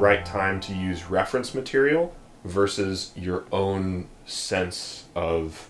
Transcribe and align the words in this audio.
when 0.00 0.12
it's 0.12 0.30
the 0.30 0.34
right 0.34 0.42
time 0.42 0.60
to 0.60 0.74
use 0.74 1.10
reference 1.10 1.54
material 1.54 2.14
versus 2.44 3.12
your 3.16 3.44
own 3.52 4.08
sense 4.26 5.04
of 5.14 5.68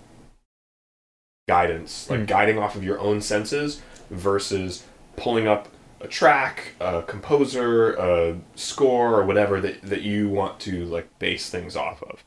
guidance, 1.49 2.09
like 2.09 2.21
Mm. 2.21 2.27
guiding 2.27 2.59
off 2.59 2.77
of 2.77 2.85
your 2.85 2.99
own 3.01 3.21
senses 3.21 3.83
versus 4.11 4.85
pulling 5.17 5.49
up 5.49 5.69
a 6.01 6.07
track, 6.09 6.75
a 6.81 7.03
composer, 7.03 7.93
a 7.95 8.39
score, 8.55 9.17
or 9.21 9.27
whatever 9.27 9.61
that, 9.61 9.83
that 9.83 10.03
you 10.03 10.29
want 10.29 10.59
to 10.61 10.85
like 10.87 11.19
base 11.19 11.51
things 11.51 11.77
off 11.77 12.03
of. 12.05 12.25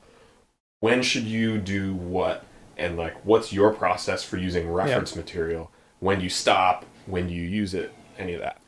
When 0.81 1.02
should 1.02 1.23
you 1.23 1.58
do 1.58 1.95
what? 1.95 2.45
And 2.77 2.97
like, 2.97 3.16
what's 3.25 3.53
your 3.53 3.72
process 3.73 4.23
for 4.23 4.38
using 4.38 4.70
reference 4.72 5.16
material? 5.16 5.72
When 5.99 6.17
do 6.20 6.23
you 6.25 6.30
stop? 6.30 6.85
When 7.05 7.27
do 7.27 7.33
you 7.33 7.47
use 7.47 7.73
it? 7.73 7.94
Any 8.17 8.33
of 8.33 8.41
that? 8.41 8.59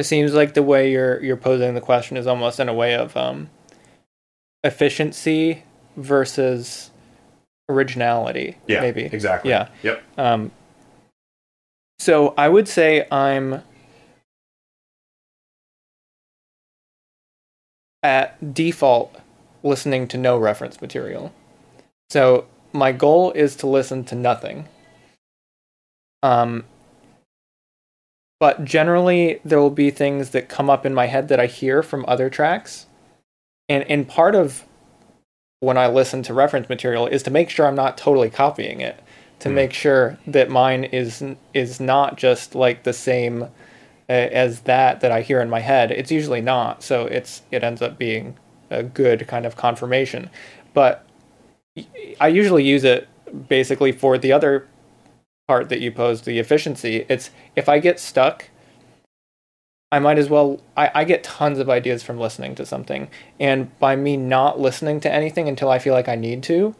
It 0.00 0.04
seems 0.04 0.32
like 0.32 0.54
the 0.54 0.62
way 0.62 0.90
you're 0.90 1.22
you're 1.22 1.36
posing 1.36 1.74
the 1.74 1.80
question 1.82 2.16
is 2.16 2.26
almost 2.26 2.58
in 2.58 2.70
a 2.70 2.72
way 2.72 2.94
of 2.94 3.14
um, 3.18 3.50
efficiency 4.64 5.62
versus 5.94 6.90
originality. 7.68 8.56
Yeah, 8.66 8.80
maybe 8.80 9.02
exactly. 9.02 9.50
Yeah. 9.50 9.68
Yep. 9.82 10.02
Um, 10.16 10.52
so 11.98 12.32
I 12.38 12.48
would 12.48 12.66
say 12.66 13.06
I'm 13.12 13.62
at 18.02 18.54
default 18.54 19.14
listening 19.62 20.08
to 20.08 20.16
no 20.16 20.38
reference 20.38 20.80
material. 20.80 21.30
So 22.08 22.46
my 22.72 22.92
goal 22.92 23.32
is 23.32 23.54
to 23.56 23.66
listen 23.66 24.04
to 24.04 24.14
nothing. 24.14 24.66
Um, 26.22 26.64
but 28.40 28.64
generally, 28.64 29.40
there 29.44 29.60
will 29.60 29.70
be 29.70 29.90
things 29.90 30.30
that 30.30 30.48
come 30.48 30.70
up 30.70 30.86
in 30.86 30.94
my 30.94 31.06
head 31.06 31.28
that 31.28 31.40
I 31.40 31.46
hear 31.46 31.82
from 31.82 32.04
other 32.08 32.30
tracks. 32.30 32.86
And, 33.68 33.84
and 33.90 34.08
part 34.08 34.34
of 34.34 34.64
when 35.60 35.78
I 35.78 35.88
listen 35.88 36.22
to 36.24 36.34
reference 36.34 36.68
material 36.68 37.06
is 37.06 37.22
to 37.24 37.30
make 37.30 37.50
sure 37.50 37.66
I'm 37.66 37.76
not 37.76 37.98
totally 37.98 38.30
copying 38.30 38.80
it, 38.80 39.02
to 39.40 39.50
Hmm. 39.50 39.54
make 39.56 39.72
sure 39.74 40.18
that 40.26 40.50
mine 40.50 40.84
is 40.84 41.22
is 41.54 41.80
not 41.80 42.16
just 42.18 42.54
like 42.54 42.84
the 42.84 42.94
same 42.94 43.48
as 44.08 44.62
that 44.62 45.00
that 45.00 45.12
I 45.12 45.22
hear 45.22 45.40
in 45.40 45.50
my 45.50 45.60
head. 45.60 45.90
It's 45.92 46.10
usually 46.12 46.40
not, 46.40 46.82
so 46.82 47.06
it's 47.06 47.42
it 47.50 47.62
ends 47.64 47.82
up 47.82 47.98
being 47.98 48.36
a 48.70 48.82
good 48.82 49.28
kind 49.28 49.46
of 49.46 49.56
confirmation. 49.56 50.30
But 50.74 51.06
I 52.20 52.28
usually 52.28 52.64
use 52.64 52.84
it 52.84 53.08
basically 53.48 53.92
for 53.92 54.18
the 54.18 54.32
other 54.32 54.68
part 55.50 55.68
that 55.68 55.80
you 55.80 55.90
posed, 55.90 56.26
the 56.26 56.38
efficiency. 56.38 57.04
It's 57.08 57.32
if 57.56 57.68
I 57.68 57.80
get 57.80 57.98
stuck, 57.98 58.50
I 59.90 59.98
might 59.98 60.16
as 60.16 60.30
well. 60.30 60.60
I, 60.76 60.92
I 60.94 61.02
get 61.02 61.24
tons 61.24 61.58
of 61.58 61.68
ideas 61.68 62.04
from 62.04 62.20
listening 62.20 62.54
to 62.54 62.64
something, 62.64 63.08
and 63.40 63.76
by 63.80 63.96
me 63.96 64.16
not 64.16 64.60
listening 64.60 65.00
to 65.00 65.12
anything 65.12 65.48
until 65.48 65.68
I 65.68 65.80
feel 65.80 65.92
like 65.92 66.08
I 66.08 66.14
need 66.14 66.44
to, 66.44 66.76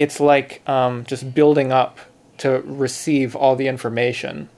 it's 0.00 0.18
like 0.18 0.68
um, 0.68 1.04
just 1.04 1.32
building 1.32 1.70
up 1.70 2.00
to 2.38 2.60
receive 2.66 3.36
all 3.36 3.54
the 3.54 3.68
information. 3.68 4.48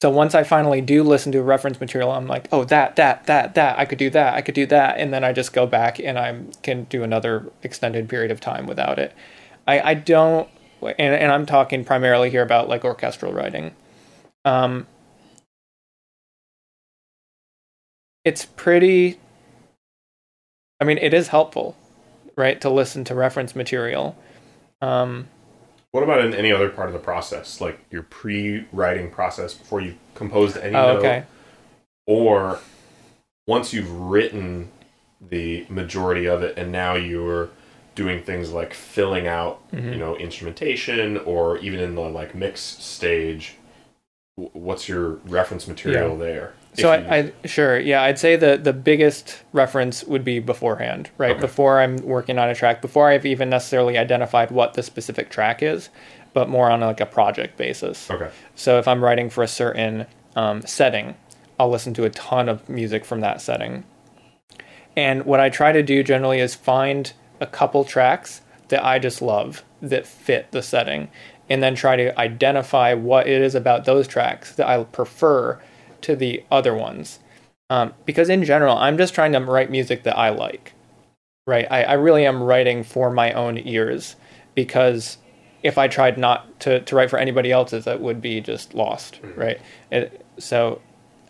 So 0.00 0.10
once 0.10 0.36
I 0.36 0.44
finally 0.44 0.80
do 0.80 1.02
listen 1.02 1.32
to 1.32 1.42
reference 1.42 1.80
material, 1.80 2.12
I'm 2.12 2.28
like, 2.28 2.46
oh, 2.52 2.62
that, 2.66 2.94
that, 2.94 3.26
that, 3.26 3.56
that, 3.56 3.78
I 3.80 3.84
could 3.84 3.98
do 3.98 4.10
that, 4.10 4.34
I 4.34 4.42
could 4.42 4.54
do 4.54 4.66
that, 4.66 4.98
and 4.98 5.12
then 5.12 5.24
I 5.24 5.32
just 5.32 5.52
go 5.52 5.66
back 5.66 5.98
and 5.98 6.16
I 6.16 6.40
can 6.62 6.84
do 6.84 7.02
another 7.02 7.50
extended 7.64 8.08
period 8.08 8.30
of 8.30 8.40
time 8.40 8.66
without 8.66 9.00
it. 9.00 9.12
I, 9.66 9.80
I 9.80 9.94
don't, 9.94 10.48
and, 10.86 11.14
and 11.14 11.32
I'm 11.32 11.46
talking 11.46 11.84
primarily 11.84 12.30
here 12.30 12.42
about 12.42 12.68
like 12.68 12.84
orchestral 12.84 13.32
writing. 13.32 13.74
Um, 14.44 14.86
it's 18.24 18.44
pretty, 18.44 19.18
I 20.80 20.84
mean, 20.84 20.98
it 20.98 21.14
is 21.14 21.28
helpful, 21.28 21.76
right, 22.36 22.60
to 22.60 22.70
listen 22.70 23.04
to 23.04 23.14
reference 23.14 23.56
material. 23.56 24.16
Um, 24.80 25.28
What 25.92 26.02
about 26.02 26.24
in 26.24 26.34
any 26.34 26.52
other 26.52 26.68
part 26.68 26.88
of 26.88 26.92
the 26.92 26.98
process, 26.98 27.60
like 27.60 27.78
your 27.90 28.02
pre-writing 28.02 29.10
process 29.10 29.54
before 29.54 29.80
you 29.80 29.96
composed 30.14 30.56
any 30.56 30.74
oh, 30.74 30.94
note, 30.94 30.98
okay. 30.98 31.24
or 32.06 32.60
once 33.46 33.72
you've 33.72 33.90
written 33.90 34.70
the 35.20 35.66
majority 35.68 36.26
of 36.26 36.42
it, 36.42 36.56
and 36.56 36.72
now 36.72 36.94
you're 36.94 37.50
doing 37.94 38.22
things 38.22 38.50
like 38.52 38.72
filling 38.74 39.26
out, 39.26 39.60
Mhm. 39.72 39.92
you 39.92 39.98
know, 39.98 40.16
instrumentation, 40.16 41.18
or 41.18 41.58
even 41.58 41.80
in 41.80 41.94
the 41.94 42.00
like 42.00 42.34
mix 42.34 42.60
stage. 42.60 43.54
What's 44.36 44.88
your 44.88 45.18
reference 45.26 45.68
material 45.68 46.16
there? 46.16 46.54
So 46.74 46.90
If 46.92 47.02
you- 47.04 47.06
I, 47.10 47.16
I 47.18 47.32
sure 47.46 47.78
yeah 47.78 48.02
I'd 48.02 48.18
say 48.18 48.34
the 48.36 48.56
the 48.56 48.72
biggest 48.72 49.42
reference 49.52 50.04
would 50.04 50.24
be 50.24 50.38
beforehand 50.38 51.10
right 51.18 51.32
Okay. 51.32 51.40
before 51.40 51.80
I'm 51.82 51.98
working 51.98 52.38
on 52.38 52.48
a 52.48 52.54
track 52.54 52.80
before 52.80 53.10
I've 53.10 53.26
even 53.26 53.50
necessarily 53.50 53.98
identified 53.98 54.50
what 54.50 54.72
the 54.72 54.82
specific 54.82 55.28
track 55.28 55.62
is 55.62 55.90
but 56.32 56.48
more 56.48 56.70
on 56.70 56.80
like 56.80 56.98
a 57.02 57.04
project 57.04 57.58
basis 57.58 58.10
okay, 58.10 58.28
so 58.54 58.78
if 58.78 58.88
I'm 58.88 59.04
writing 59.04 59.28
for 59.28 59.44
a 59.44 59.48
certain 59.48 60.06
um, 60.34 60.62
setting 60.62 61.14
I'll 61.60 61.68
listen 61.68 61.92
to 61.92 62.04
a 62.04 62.10
ton 62.10 62.48
of 62.48 62.66
music 62.70 63.04
from 63.04 63.20
that 63.20 63.42
setting 63.42 63.84
and 64.96 65.26
what 65.26 65.40
I 65.40 65.50
try 65.50 65.72
to 65.72 65.82
do 65.82 66.02
generally 66.02 66.40
is 66.40 66.54
find 66.54 67.12
a 67.42 67.46
couple 67.46 67.84
tracks 67.84 68.40
that 68.68 68.84
I 68.84 68.98
just 68.98 69.20
love 69.20 69.64
that 69.82 70.06
fit 70.06 70.52
the 70.52 70.62
setting 70.62 71.10
and 71.50 71.62
then 71.62 71.74
try 71.74 71.96
to 71.96 72.18
identify 72.18 72.94
what 72.94 73.26
it 73.26 73.42
is 73.42 73.54
about 73.54 73.84
those 73.84 74.08
tracks 74.08 74.54
that 74.54 74.66
I 74.66 74.82
prefer 74.84 75.60
to 76.02 76.16
the 76.16 76.44
other 76.50 76.74
ones. 76.74 77.18
Um, 77.68 77.92
because 78.06 78.28
in 78.28 78.44
general, 78.44 78.76
I'm 78.76 78.96
just 78.96 79.14
trying 79.14 79.32
to 79.32 79.40
write 79.40 79.70
music 79.70 80.04
that 80.04 80.16
I 80.16 80.30
like, 80.30 80.72
right? 81.46 81.66
I, 81.70 81.82
I 81.82 81.92
really 81.94 82.24
am 82.24 82.42
writing 82.42 82.84
for 82.84 83.10
my 83.10 83.32
own 83.32 83.58
ears 83.58 84.16
because 84.54 85.18
if 85.62 85.78
I 85.78 85.88
tried 85.88 86.16
not 86.16 86.60
to, 86.60 86.80
to 86.80 86.96
write 86.96 87.10
for 87.10 87.18
anybody 87.18 87.50
else's, 87.50 87.84
that 87.84 88.00
would 88.00 88.20
be 88.20 88.40
just 88.40 88.74
lost, 88.74 89.20
right? 89.36 89.60
It, 89.90 90.24
so 90.38 90.80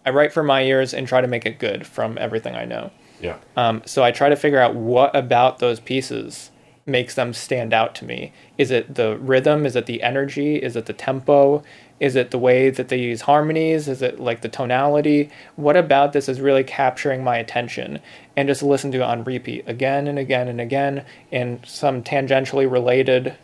I 0.05 0.11
write 0.11 0.33
for 0.33 0.43
my 0.43 0.63
ears 0.63 0.95
and 0.95 1.07
try 1.07 1.21
to 1.21 1.27
make 1.27 1.47
it 1.47 1.59
good 1.59 1.87
from 1.87 2.19
everything 2.19 2.55
I 2.55 2.65
know. 2.65 2.91
Yeah, 3.23 3.39
Um, 3.57 3.83
so 3.87 4.03
I 4.03 4.11
try 4.11 4.29
to 4.29 4.37
figure 4.37 4.59
out 4.59 4.75
what 4.75 5.15
about 5.17 5.59
those 5.61 5.81
pieces 5.81 6.51
makes 6.85 7.15
them 7.15 7.33
stand 7.33 7.73
out 7.73 7.95
to 7.95 8.05
me. 8.05 8.33
Is 8.59 8.71
it 8.71 8.97
the 8.97 9.17
rhythm? 9.19 9.65
Is 9.65 9.77
it 9.77 9.87
the 9.87 10.03
energy? 10.03 10.57
Is 10.57 10.75
it 10.75 10.87
the 10.87 10.93
tempo? 10.93 11.63
Is 12.01 12.17
it 12.17 12.33
the 12.33 12.39
way 12.39 12.71
that 12.71 12.89
they 12.89 12.99
use 12.99 13.21
harmonies? 13.21 13.87
Is 13.87 14.03
it 14.03 14.19
like 14.19 14.41
the 14.41 14.49
tonality? 14.49 15.31
What 15.55 15.77
about 15.77 16.13
this 16.13 16.29
is 16.29 16.41
really 16.41 16.65
capturing 16.65 17.23
my 17.23 17.37
attention? 17.37 18.01
And 18.37 18.49
just 18.49 18.65
listen 18.65 18.91
to 18.91 18.99
it 18.99 19.03
on 19.03 19.23
repeat 19.23 19.69
again 19.69 20.09
and 20.09 20.19
again 20.19 20.49
and 20.49 20.61
again, 20.61 21.05
and 21.31 21.65
some 21.65 22.03
tangentially 22.03 22.69
related 22.69 23.37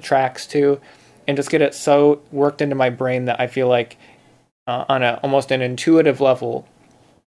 tracks 0.00 0.46
too, 0.46 0.80
and 1.26 1.36
just 1.36 1.50
get 1.50 1.60
it 1.60 1.74
so 1.74 2.22
worked 2.32 2.62
into 2.62 2.74
my 2.74 2.88
brain 2.88 3.26
that 3.26 3.38
I 3.38 3.46
feel 3.46 3.68
like 3.68 3.98
uh, 4.66 4.86
on 4.88 5.02
a 5.02 5.20
almost 5.22 5.50
an 5.50 5.60
intuitive 5.60 6.22
level, 6.22 6.66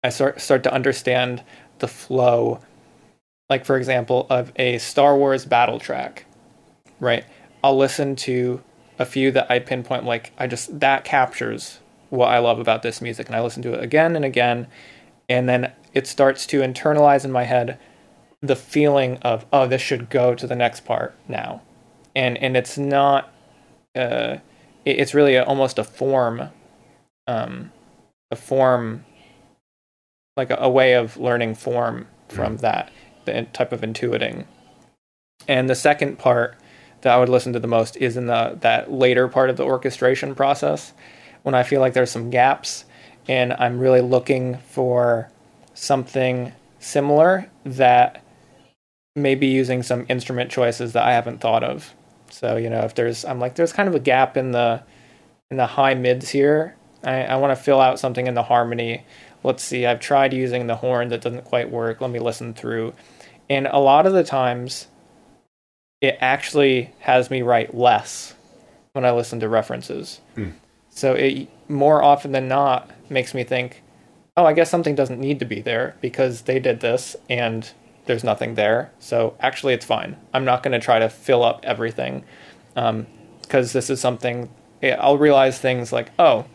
I 0.03 0.09
start 0.09 0.39
start 0.39 0.61
to 0.63 0.73
understand 0.73 1.43
the 1.79 1.87
flow. 1.87 2.59
Like 3.49 3.65
for 3.65 3.77
example, 3.77 4.27
of 4.29 4.51
a 4.57 4.77
Star 4.77 5.17
Wars 5.17 5.45
battle 5.45 5.79
track, 5.79 6.25
right? 6.99 7.25
I'll 7.63 7.77
listen 7.77 8.15
to 8.17 8.61
a 8.99 9.05
few 9.05 9.31
that 9.31 9.49
I 9.49 9.59
pinpoint. 9.59 10.05
Like 10.05 10.31
I 10.37 10.47
just 10.47 10.79
that 10.79 11.03
captures 11.03 11.79
what 12.09 12.27
I 12.27 12.39
love 12.39 12.59
about 12.59 12.83
this 12.83 13.01
music, 13.01 13.27
and 13.27 13.35
I 13.35 13.41
listen 13.41 13.63
to 13.63 13.73
it 13.73 13.83
again 13.83 14.15
and 14.15 14.23
again, 14.23 14.67
and 15.27 15.49
then 15.49 15.71
it 15.93 16.05
starts 16.05 16.45
to 16.47 16.61
internalize 16.61 17.25
in 17.25 17.31
my 17.31 17.43
head 17.43 17.79
the 18.41 18.55
feeling 18.55 19.17
of 19.17 19.45
oh, 19.51 19.67
this 19.67 19.81
should 19.81 20.09
go 20.09 20.35
to 20.35 20.45
the 20.45 20.55
next 20.55 20.85
part 20.85 21.15
now, 21.27 21.61
and 22.15 22.37
and 22.37 22.55
it's 22.55 22.77
not. 22.77 23.33
Uh, 23.95 24.37
it's 24.85 25.13
really 25.13 25.35
a, 25.35 25.43
almost 25.43 25.77
a 25.77 25.83
form, 25.83 26.49
um, 27.27 27.71
a 28.31 28.35
form 28.35 29.05
like 30.39 30.49
a, 30.49 30.57
a 30.59 30.69
way 30.69 30.93
of 30.93 31.17
learning 31.17 31.53
form 31.55 32.07
from 32.29 32.57
that 32.57 32.91
the 33.25 33.43
type 33.53 33.71
of 33.71 33.81
intuiting. 33.81 34.45
And 35.47 35.69
the 35.69 35.75
second 35.75 36.17
part 36.17 36.55
that 37.01 37.13
I 37.13 37.19
would 37.19 37.29
listen 37.29 37.53
to 37.53 37.59
the 37.59 37.67
most 37.67 37.97
is 37.97 38.17
in 38.17 38.27
the 38.27 38.57
that 38.61 38.91
later 38.91 39.27
part 39.27 39.49
of 39.49 39.57
the 39.57 39.63
orchestration 39.63 40.35
process 40.35 40.93
when 41.43 41.55
I 41.55 41.63
feel 41.63 41.81
like 41.81 41.93
there's 41.93 42.11
some 42.11 42.29
gaps 42.29 42.85
and 43.27 43.53
I'm 43.53 43.79
really 43.79 44.01
looking 44.01 44.57
for 44.57 45.29
something 45.73 46.51
similar 46.79 47.49
that 47.63 48.23
maybe 49.15 49.47
using 49.47 49.83
some 49.83 50.05
instrument 50.09 50.51
choices 50.51 50.93
that 50.93 51.03
I 51.03 51.13
haven't 51.13 51.39
thought 51.39 51.63
of. 51.63 51.93
So, 52.31 52.57
you 52.57 52.69
know, 52.69 52.81
if 52.81 52.95
there's 52.95 53.25
I'm 53.25 53.39
like 53.39 53.55
there's 53.55 53.73
kind 53.73 53.89
of 53.89 53.95
a 53.95 53.99
gap 53.99 54.37
in 54.37 54.51
the 54.51 54.83
in 55.51 55.57
the 55.57 55.67
high 55.67 55.95
mids 55.95 56.29
here. 56.29 56.75
I, 57.03 57.23
I 57.23 57.35
want 57.37 57.57
to 57.57 57.63
fill 57.63 57.79
out 57.79 57.97
something 57.97 58.27
in 58.27 58.33
the 58.33 58.43
harmony 58.43 59.05
let's 59.43 59.63
see, 59.63 59.85
I've 59.85 59.99
tried 59.99 60.33
using 60.33 60.67
the 60.67 60.75
horn 60.75 61.09
that 61.09 61.21
doesn't 61.21 61.45
quite 61.45 61.69
work. 61.69 62.01
Let 62.01 62.11
me 62.11 62.19
listen 62.19 62.53
through. 62.53 62.93
And 63.49 63.67
a 63.67 63.79
lot 63.79 64.05
of 64.05 64.13
the 64.13 64.23
times, 64.23 64.87
it 66.01 66.17
actually 66.21 66.93
has 66.99 67.29
me 67.29 67.41
write 67.41 67.75
less 67.75 68.35
when 68.93 69.05
I 69.05 69.11
listen 69.11 69.39
to 69.41 69.49
references. 69.49 70.21
Hmm. 70.35 70.49
So 70.89 71.13
it 71.13 71.47
more 71.69 72.03
often 72.03 72.31
than 72.31 72.47
not 72.47 72.89
makes 73.09 73.33
me 73.33 73.43
think, 73.43 73.83
oh, 74.35 74.45
I 74.45 74.53
guess 74.53 74.69
something 74.69 74.95
doesn't 74.95 75.19
need 75.19 75.39
to 75.39 75.45
be 75.45 75.61
there 75.61 75.95
because 76.01 76.43
they 76.43 76.59
did 76.59 76.79
this 76.79 77.15
and 77.29 77.69
there's 78.05 78.23
nothing 78.23 78.55
there. 78.55 78.91
So 78.99 79.35
actually, 79.39 79.73
it's 79.73 79.85
fine. 79.85 80.17
I'm 80.33 80.45
not 80.45 80.63
going 80.63 80.71
to 80.71 80.83
try 80.83 80.99
to 80.99 81.09
fill 81.09 81.43
up 81.43 81.59
everything 81.63 82.23
because 82.73 83.73
this 83.73 83.89
is 83.89 83.99
something 83.99 84.49
I'll 84.81 85.17
realize 85.17 85.59
things 85.59 85.91
like, 85.91 86.11
oh, 86.17 86.45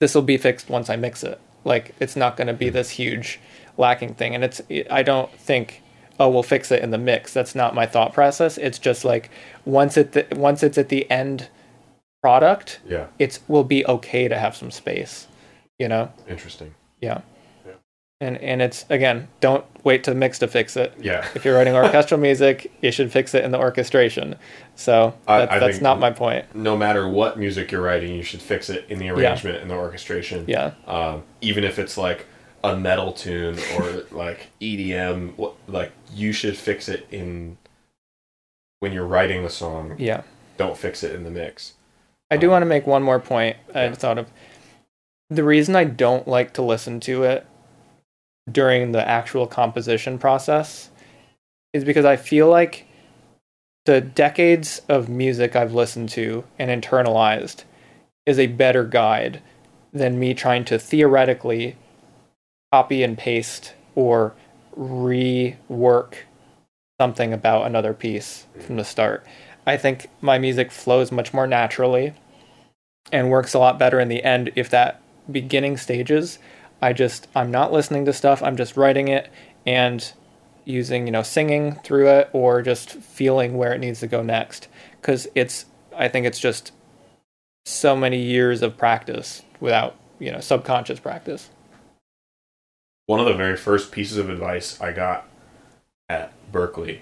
this 0.00 0.14
will 0.14 0.22
be 0.22 0.36
fixed 0.36 0.68
once 0.68 0.90
I 0.90 0.96
mix 0.96 1.22
it. 1.22 1.40
Like 1.64 1.94
it's 2.00 2.16
not 2.16 2.36
going 2.36 2.48
to 2.48 2.54
be 2.54 2.68
hmm. 2.68 2.74
this 2.74 2.90
huge 2.90 3.38
lacking 3.76 4.14
thing, 4.14 4.34
and 4.34 4.42
it's 4.42 4.60
I 4.90 5.02
don't 5.02 5.32
think 5.32 5.82
oh 6.18 6.28
we'll 6.28 6.42
fix 6.42 6.72
it 6.72 6.82
in 6.82 6.90
the 6.90 6.98
mix. 6.98 7.32
That's 7.32 7.54
not 7.54 7.74
my 7.74 7.86
thought 7.86 8.12
process. 8.12 8.58
It's 8.58 8.78
just 8.78 9.04
like 9.04 9.30
once 9.64 9.96
it 9.96 10.12
th- 10.12 10.30
once 10.32 10.62
it's 10.62 10.78
at 10.78 10.88
the 10.88 11.10
end 11.10 11.48
product, 12.22 12.80
Yeah. 12.86 13.06
it's 13.18 13.40
will 13.48 13.64
be 13.64 13.86
okay 13.86 14.28
to 14.28 14.38
have 14.38 14.56
some 14.56 14.70
space. 14.70 15.26
You 15.78 15.88
know, 15.88 16.12
Interesting. 16.28 16.74
yeah. 17.00 17.22
Yeah. 18.20 18.26
And 18.26 18.38
and 18.38 18.62
it's 18.62 18.84
again, 18.90 19.28
don't 19.40 19.64
wait 19.84 20.04
to 20.04 20.14
mix 20.14 20.38
to 20.40 20.48
fix 20.48 20.76
it. 20.76 20.92
Yeah. 21.00 21.26
If 21.34 21.44
you're 21.44 21.54
writing 21.56 21.74
orchestral 21.74 22.20
music, 22.28 22.70
you 22.82 22.92
should 22.92 23.10
fix 23.10 23.34
it 23.34 23.44
in 23.44 23.50
the 23.50 23.58
orchestration. 23.58 24.36
So 24.76 25.14
that, 25.26 25.50
I 25.50 25.58
that's 25.58 25.80
not 25.80 25.98
my 25.98 26.10
point. 26.10 26.54
No 26.54 26.76
matter 26.76 27.08
what 27.08 27.38
music 27.38 27.72
you're 27.72 27.82
writing, 27.82 28.14
you 28.14 28.22
should 28.22 28.42
fix 28.42 28.68
it 28.70 28.84
in 28.88 28.98
the 28.98 29.08
arrangement 29.10 29.58
and 29.62 29.70
the 29.70 29.74
orchestration. 29.74 30.44
Yeah. 30.46 30.72
Um, 30.86 31.22
even 31.40 31.64
if 31.64 31.78
it's 31.78 31.96
like 31.96 32.26
a 32.62 32.76
metal 32.76 33.12
tune 33.12 33.58
or 33.78 34.04
like 34.10 34.48
EDM, 34.60 35.36
what- 35.38 35.54
like 35.66 35.92
you 36.14 36.32
should 36.32 36.56
fix 36.56 36.88
it 36.88 37.06
in 37.10 37.56
when 38.80 38.92
you're 38.92 39.06
writing 39.06 39.42
the 39.42 39.50
song. 39.50 39.96
Yeah. 39.98 40.22
Don't 40.58 40.76
fix 40.76 41.02
it 41.02 41.14
in 41.14 41.24
the 41.24 41.30
mix. 41.30 41.74
I 42.30 42.36
do 42.36 42.50
want 42.50 42.62
to 42.62 42.66
make 42.66 42.86
one 42.86 43.02
more 43.02 43.18
point 43.18 43.56
I 43.74 43.88
thought 43.90 44.18
of. 44.18 44.28
The 45.30 45.42
reason 45.44 45.74
I 45.74 45.84
don't 45.84 46.28
like 46.28 46.52
to 46.54 46.62
listen 46.62 47.00
to 47.00 47.22
it 47.24 47.46
during 48.50 48.92
the 48.92 49.06
actual 49.06 49.46
composition 49.46 50.18
process 50.18 50.90
is 51.72 51.84
because 51.84 52.04
I 52.04 52.16
feel 52.16 52.48
like 52.48 52.86
the 53.86 54.00
decades 54.00 54.82
of 54.88 55.08
music 55.08 55.56
I've 55.56 55.74
listened 55.74 56.10
to 56.10 56.44
and 56.58 56.70
internalized 56.70 57.64
is 58.26 58.38
a 58.38 58.46
better 58.46 58.84
guide 58.84 59.42
than 59.92 60.18
me 60.18 60.34
trying 60.34 60.64
to 60.66 60.78
theoretically 60.78 61.76
copy 62.72 63.02
and 63.02 63.16
paste 63.18 63.74
or 63.94 64.34
rework 64.76 66.14
something 67.00 67.32
about 67.32 67.66
another 67.66 67.94
piece 67.94 68.46
from 68.60 68.76
the 68.76 68.84
start. 68.84 69.26
I 69.66 69.76
think 69.76 70.08
my 70.20 70.38
music 70.38 70.70
flows 70.70 71.10
much 71.10 71.32
more 71.32 71.46
naturally 71.46 72.14
and 73.10 73.30
works 73.30 73.54
a 73.54 73.58
lot 73.58 73.78
better 73.78 73.98
in 73.98 74.08
the 74.08 74.22
end 74.22 74.52
if 74.54 74.70
that 74.70 75.00
beginning 75.30 75.76
stages 75.76 76.38
I 76.80 76.92
just 76.92 77.28
I'm 77.34 77.50
not 77.50 77.72
listening 77.72 78.04
to 78.06 78.12
stuff, 78.12 78.42
I'm 78.42 78.56
just 78.56 78.76
writing 78.76 79.08
it 79.08 79.30
and 79.66 80.12
using, 80.64 81.06
you 81.06 81.12
know, 81.12 81.22
singing 81.22 81.74
through 81.76 82.08
it 82.08 82.30
or 82.32 82.62
just 82.62 82.90
feeling 82.90 83.56
where 83.56 83.72
it 83.72 83.78
needs 83.78 84.00
to 84.00 84.06
go 84.06 84.22
next 84.22 84.68
cuz 85.02 85.26
it's 85.34 85.66
I 85.96 86.08
think 86.08 86.26
it's 86.26 86.40
just 86.40 86.72
so 87.66 87.96
many 87.96 88.18
years 88.18 88.62
of 88.62 88.76
practice 88.76 89.42
without, 89.60 89.96
you 90.18 90.32
know, 90.32 90.40
subconscious 90.40 91.00
practice. 91.00 91.50
One 93.06 93.20
of 93.20 93.26
the 93.26 93.34
very 93.34 93.56
first 93.56 93.92
pieces 93.92 94.16
of 94.18 94.30
advice 94.30 94.80
I 94.80 94.92
got 94.92 95.28
at 96.08 96.32
Berklee, 96.52 97.00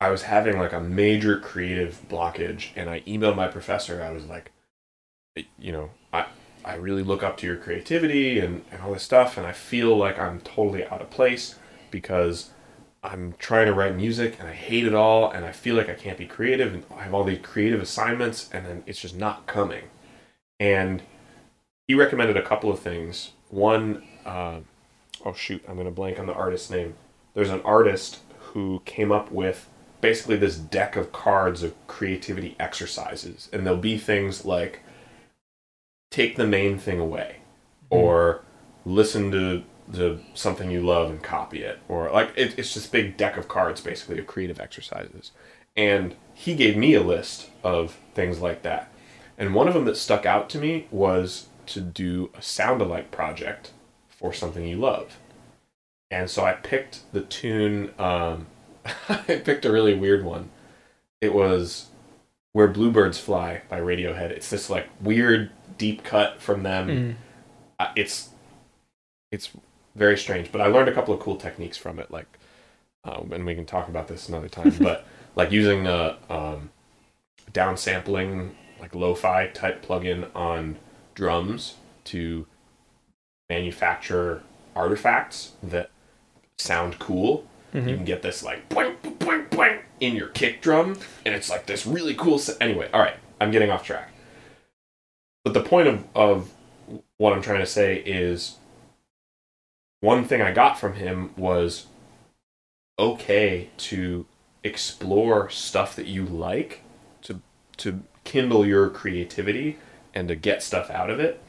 I 0.00 0.10
was 0.10 0.22
having 0.22 0.58
like 0.58 0.72
a 0.72 0.80
major 0.80 1.38
creative 1.38 2.00
blockage, 2.08 2.68
and 2.74 2.88
I 2.88 3.00
emailed 3.00 3.36
my 3.36 3.48
professor. 3.48 4.02
I 4.02 4.10
was 4.10 4.24
like, 4.26 4.50
you 5.58 5.72
know, 5.72 5.90
I 6.64 6.74
really 6.74 7.02
look 7.02 7.22
up 7.22 7.36
to 7.38 7.46
your 7.46 7.56
creativity 7.56 8.38
and, 8.38 8.62
and 8.70 8.82
all 8.82 8.92
this 8.92 9.02
stuff, 9.02 9.36
and 9.36 9.46
I 9.46 9.52
feel 9.52 9.96
like 9.96 10.18
I'm 10.18 10.40
totally 10.40 10.84
out 10.84 11.00
of 11.00 11.10
place 11.10 11.56
because 11.90 12.50
I'm 13.02 13.34
trying 13.38 13.66
to 13.66 13.72
write 13.72 13.96
music 13.96 14.38
and 14.38 14.48
I 14.48 14.52
hate 14.52 14.86
it 14.86 14.94
all, 14.94 15.30
and 15.30 15.44
I 15.44 15.52
feel 15.52 15.74
like 15.74 15.88
I 15.88 15.94
can't 15.94 16.18
be 16.18 16.26
creative, 16.26 16.74
and 16.74 16.84
I 16.94 17.02
have 17.02 17.14
all 17.14 17.24
these 17.24 17.40
creative 17.42 17.80
assignments, 17.80 18.50
and 18.52 18.66
then 18.66 18.82
it's 18.86 19.00
just 19.00 19.16
not 19.16 19.46
coming. 19.46 19.84
And 20.58 21.02
he 21.88 21.94
recommended 21.94 22.36
a 22.36 22.42
couple 22.42 22.70
of 22.70 22.78
things. 22.78 23.32
One, 23.48 24.02
uh, 24.26 24.60
oh 25.24 25.32
shoot, 25.32 25.64
I'm 25.66 25.76
gonna 25.76 25.90
blank 25.90 26.18
on 26.18 26.26
the 26.26 26.34
artist's 26.34 26.70
name. 26.70 26.94
There's 27.34 27.50
an 27.50 27.62
artist 27.62 28.20
who 28.38 28.82
came 28.84 29.10
up 29.10 29.32
with 29.32 29.68
basically 30.00 30.36
this 30.36 30.56
deck 30.56 30.96
of 30.96 31.12
cards 31.12 31.62
of 31.62 31.74
creativity 31.86 32.56
exercises, 32.60 33.48
and 33.52 33.64
there'll 33.64 33.78
be 33.78 33.96
things 33.96 34.44
like 34.44 34.80
take 36.10 36.36
the 36.36 36.46
main 36.46 36.78
thing 36.78 36.98
away, 36.98 37.36
or 37.88 38.42
listen 38.84 39.30
to 39.30 39.64
something 40.34 40.70
you 40.70 40.80
love 40.80 41.10
and 41.10 41.22
copy 41.22 41.62
it, 41.62 41.78
or 41.88 42.10
like 42.10 42.32
it, 42.36 42.58
it's 42.58 42.74
just 42.74 42.92
big 42.92 43.16
deck 43.16 43.36
of 43.36 43.48
cards 43.48 43.80
basically 43.80 44.18
of 44.18 44.26
creative 44.26 44.60
exercises. 44.60 45.32
And 45.76 46.16
he 46.34 46.54
gave 46.54 46.76
me 46.76 46.94
a 46.94 47.02
list 47.02 47.48
of 47.62 47.98
things 48.14 48.40
like 48.40 48.62
that, 48.62 48.92
and 49.38 49.54
one 49.54 49.68
of 49.68 49.74
them 49.74 49.84
that 49.86 49.96
stuck 49.96 50.26
out 50.26 50.50
to 50.50 50.58
me 50.58 50.86
was 50.90 51.48
to 51.66 51.80
do 51.80 52.30
a 52.36 52.42
sound 52.42 52.82
alike 52.82 53.10
project 53.10 53.72
for 54.08 54.32
something 54.32 54.66
you 54.66 54.76
love. 54.76 55.18
And 56.10 56.28
so 56.28 56.44
I 56.44 56.52
picked 56.52 57.10
the 57.12 57.22
tune. 57.22 57.92
Um, 57.98 58.48
I 59.08 59.16
picked 59.44 59.64
a 59.64 59.72
really 59.72 59.94
weird 59.94 60.24
one. 60.24 60.50
It 61.20 61.32
was 61.32 61.89
"Where 62.52 62.68
Bluebirds 62.68 63.18
Fly" 63.18 63.62
by 63.68 63.80
Radiohead. 63.80 64.30
It's 64.30 64.50
this 64.50 64.70
like 64.70 64.88
weird 65.00 65.50
deep 65.78 66.04
cut 66.04 66.40
from 66.40 66.62
them. 66.62 66.88
Mm. 66.88 67.14
Uh, 67.78 67.92
it's 67.96 68.30
it's 69.32 69.50
very 69.94 70.16
strange, 70.18 70.52
but 70.52 70.60
I 70.60 70.66
learned 70.66 70.88
a 70.88 70.92
couple 70.92 71.14
of 71.14 71.20
cool 71.20 71.36
techniques 71.36 71.76
from 71.76 71.98
it. 71.98 72.10
Like, 72.10 72.38
um, 73.04 73.30
and 73.32 73.44
we 73.46 73.54
can 73.54 73.66
talk 73.66 73.88
about 73.88 74.08
this 74.08 74.28
another 74.28 74.48
time. 74.48 74.74
but 74.80 75.06
like 75.36 75.50
using 75.52 75.86
a 75.86 76.18
um, 76.28 76.70
downsampling, 77.52 78.52
like 78.80 78.94
lo-fi 78.94 79.48
type 79.48 79.84
plugin 79.84 80.28
on 80.34 80.76
drums 81.14 81.74
to 82.04 82.46
manufacture 83.48 84.42
artifacts 84.74 85.52
that 85.62 85.90
sound 86.58 86.98
cool. 86.98 87.44
Mm-hmm. 87.72 87.88
You 87.88 87.96
can 87.96 88.04
get 88.04 88.22
this 88.22 88.42
like 88.42 88.68
boing, 88.68 88.96
boing, 89.18 89.48
boing, 89.48 89.80
in 90.00 90.16
your 90.16 90.28
kick 90.28 90.60
drum, 90.62 90.98
and 91.24 91.34
it's 91.34 91.48
like 91.50 91.66
this 91.66 91.86
really 91.86 92.14
cool. 92.14 92.38
sa- 92.38 92.54
Anyway, 92.60 92.88
all 92.92 93.00
right, 93.00 93.16
I'm 93.40 93.50
getting 93.50 93.70
off 93.70 93.84
track. 93.84 94.12
But 95.44 95.54
the 95.54 95.62
point 95.62 95.88
of, 95.88 96.04
of 96.14 96.50
what 97.16 97.32
I'm 97.32 97.42
trying 97.42 97.60
to 97.60 97.66
say 97.66 97.96
is 97.96 98.56
one 100.00 100.24
thing 100.24 100.42
I 100.42 100.52
got 100.52 100.78
from 100.78 100.94
him 100.94 101.30
was 101.36 101.86
okay 102.98 103.70
to 103.78 104.26
explore 104.62 105.48
stuff 105.48 105.96
that 105.96 106.06
you 106.06 106.24
like 106.24 106.82
to 107.22 107.40
to 107.78 108.00
kindle 108.24 108.66
your 108.66 108.90
creativity 108.90 109.78
and 110.14 110.28
to 110.28 110.34
get 110.36 110.62
stuff 110.62 110.90
out 110.90 111.08
of 111.10 111.18
it. 111.20 111.42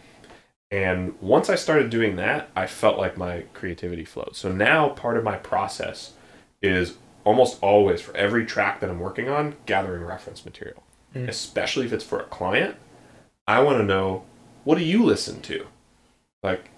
And 0.71 1.19
once 1.19 1.49
I 1.49 1.55
started 1.55 1.89
doing 1.89 2.15
that, 2.15 2.49
I 2.55 2.65
felt 2.65 2.97
like 2.97 3.17
my 3.17 3.43
creativity 3.53 4.05
flowed. 4.05 4.35
So 4.35 4.51
now 4.51 4.89
part 4.89 5.17
of 5.17 5.23
my 5.23 5.35
process 5.35 6.13
is 6.61 6.95
almost 7.25 7.61
always 7.61 8.01
for 8.01 8.15
every 8.15 8.45
track 8.45 8.79
that 8.79 8.89
I'm 8.89 8.99
working 8.99 9.27
on, 9.27 9.55
gathering 9.65 10.03
reference 10.03 10.45
material. 10.45 10.81
Mm. 11.13 11.27
Especially 11.27 11.85
if 11.85 11.91
it's 11.91 12.05
for 12.05 12.21
a 12.21 12.25
client, 12.25 12.77
I 13.47 13.59
want 13.59 13.79
to 13.79 13.83
know 13.83 14.23
what 14.63 14.77
do 14.77 14.83
you 14.83 15.03
listen 15.03 15.41
to? 15.41 15.67
Like, 16.41 16.69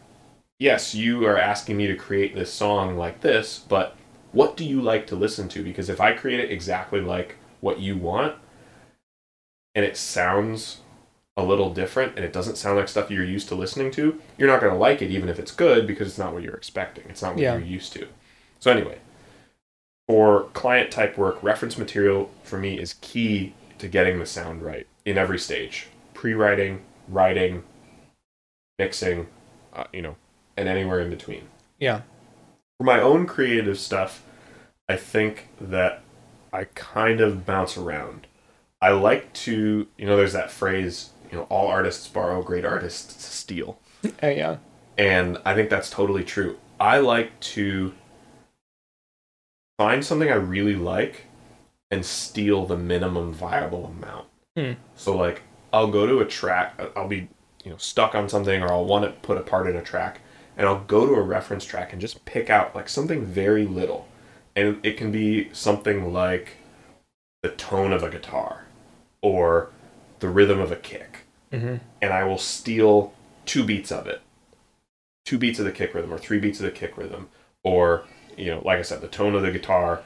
yes, 0.57 0.95
you 0.95 1.25
are 1.27 1.37
asking 1.37 1.77
me 1.77 1.87
to 1.87 1.95
create 1.95 2.33
this 2.33 2.51
song 2.51 2.97
like 2.97 3.21
this, 3.21 3.59
but 3.67 3.95
what 4.31 4.57
do 4.57 4.65
you 4.65 4.81
like 4.81 5.05
to 5.07 5.15
listen 5.15 5.47
to? 5.49 5.63
Because 5.63 5.89
if 5.89 6.01
I 6.01 6.13
create 6.13 6.39
it 6.39 6.51
exactly 6.51 6.99
like 6.99 7.35
what 7.61 7.79
you 7.79 7.95
want, 7.95 8.35
and 9.75 9.85
it 9.85 9.97
sounds 9.97 10.81
a 11.35 11.43
little 11.43 11.73
different 11.73 12.15
and 12.15 12.23
it 12.23 12.31
doesn't 12.33 12.57
sound 12.57 12.77
like 12.77 12.87
stuff 12.87 13.09
you're 13.09 13.23
used 13.23 13.47
to 13.47 13.55
listening 13.55 13.89
to, 13.91 14.19
you're 14.37 14.47
not 14.47 14.61
going 14.61 14.71
to 14.71 14.77
like 14.77 15.01
it 15.01 15.09
even 15.09 15.29
if 15.29 15.39
it's 15.39 15.51
good 15.51 15.87
because 15.87 16.07
it's 16.07 16.17
not 16.17 16.33
what 16.33 16.43
you're 16.43 16.53
expecting. 16.55 17.05
It's 17.09 17.21
not 17.21 17.33
what 17.33 17.41
Yeah. 17.41 17.53
you're 17.57 17.65
used 17.65 17.93
to. 17.93 18.07
So 18.59 18.71
anyway, 18.71 18.99
for 20.07 20.43
client 20.53 20.91
type 20.91 21.17
work, 21.17 21.41
reference 21.41 21.77
material 21.77 22.29
for 22.43 22.59
me 22.59 22.77
is 22.79 22.95
key 23.01 23.53
to 23.79 23.87
getting 23.87 24.19
the 24.19 24.25
sound 24.25 24.61
right 24.61 24.85
in 25.05 25.17
every 25.17 25.39
stage. 25.39 25.87
Pre-writing, 26.13 26.81
writing, 27.07 27.63
mixing, 28.77 29.27
uh, 29.73 29.85
you 29.91 30.01
know, 30.01 30.15
and 30.55 30.69
anywhere 30.69 30.99
in 30.99 31.09
between. 31.09 31.47
Yeah. 31.79 32.01
For 32.77 32.83
my 32.83 33.01
own 33.01 33.25
creative 33.25 33.79
stuff, 33.79 34.23
I 34.87 34.97
think 34.97 35.47
that 35.59 36.01
I 36.51 36.65
kind 36.75 37.21
of 37.21 37.45
bounce 37.45 37.77
around. 37.77 38.27
I 38.81 38.91
like 38.91 39.33
to, 39.33 39.87
you 39.97 40.05
know, 40.05 40.15
there's 40.17 40.33
that 40.33 40.51
phrase, 40.51 41.09
you 41.33 41.39
know, 41.39 41.47
all 41.49 41.67
artists 41.67 42.07
borrow, 42.07 42.43
great 42.43 42.63
artists 42.63 43.25
steal. 43.25 43.79
Uh, 44.21 44.27
yeah. 44.27 44.57
And 44.99 45.39
I 45.43 45.55
think 45.55 45.71
that's 45.71 45.89
totally 45.89 46.23
true. 46.23 46.59
I 46.79 46.99
like 46.99 47.39
to 47.39 47.95
find 49.79 50.05
something 50.05 50.29
I 50.29 50.35
really 50.35 50.75
like 50.75 51.25
and 51.89 52.05
steal 52.05 52.67
the 52.67 52.77
minimum 52.77 53.33
viable 53.33 53.87
amount. 53.87 54.27
Hmm. 54.55 54.73
So 54.93 55.17
like 55.17 55.41
I'll 55.73 55.89
go 55.89 56.05
to 56.05 56.19
a 56.19 56.25
track, 56.25 56.79
I'll 56.95 57.07
be, 57.07 57.27
you 57.63 57.71
know, 57.71 57.77
stuck 57.77 58.13
on 58.13 58.29
something 58.29 58.61
or 58.61 58.71
I'll 58.71 58.85
want 58.85 59.05
to 59.05 59.11
put 59.27 59.39
a 59.39 59.41
part 59.41 59.67
in 59.67 59.75
a 59.75 59.81
track 59.81 60.19
and 60.55 60.67
I'll 60.67 60.83
go 60.83 61.07
to 61.07 61.13
a 61.13 61.21
reference 61.21 61.65
track 61.65 61.93
and 61.93 61.99
just 61.99 62.23
pick 62.25 62.51
out 62.51 62.75
like 62.75 62.87
something 62.87 63.25
very 63.25 63.65
little. 63.65 64.07
And 64.55 64.79
it 64.85 64.97
can 64.97 65.11
be 65.11 65.49
something 65.51 66.13
like 66.13 66.57
the 67.41 67.49
tone 67.49 67.91
of 67.91 68.03
a 68.03 68.11
guitar 68.11 68.67
or 69.23 69.71
the 70.19 70.29
rhythm 70.29 70.59
of 70.59 70.71
a 70.71 70.75
kick. 70.75 71.22
Mm-hmm. 71.53 71.75
And 72.01 72.13
I 72.13 72.23
will 72.23 72.37
steal 72.37 73.13
two 73.45 73.63
beats 73.63 73.91
of 73.91 74.07
it. 74.07 74.21
Two 75.25 75.37
beats 75.37 75.59
of 75.59 75.65
the 75.65 75.71
kick 75.71 75.93
rhythm 75.93 76.11
or 76.13 76.17
three 76.17 76.39
beats 76.39 76.59
of 76.59 76.65
the 76.65 76.71
kick 76.71 76.97
rhythm 76.97 77.29
or 77.63 78.05
you 78.35 78.47
know, 78.47 78.61
like 78.65 78.79
I 78.79 78.81
said, 78.81 79.01
the 79.01 79.07
tone 79.07 79.35
of 79.35 79.43
the 79.43 79.51
guitar 79.51 80.01